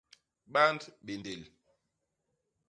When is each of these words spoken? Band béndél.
Band 0.53 0.97
béndél. 0.99 1.53